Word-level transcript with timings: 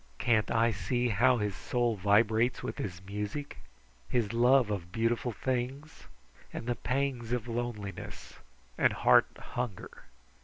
Can't 0.17 0.49
I 0.49 0.71
see 0.71 1.09
how 1.09 1.37
his 1.37 1.55
soul 1.55 1.95
vibrates 1.95 2.63
with 2.63 2.79
his 2.79 2.99
music, 3.05 3.57
his 4.09 4.33
love 4.33 4.71
of 4.71 4.91
beautiful 4.91 5.31
things 5.31 6.07
and 6.51 6.65
the 6.65 6.73
pangs 6.73 7.31
of 7.31 7.47
loneliness 7.47 8.39
and 8.79 8.93
heart 8.93 9.27
hunger? 9.37 10.05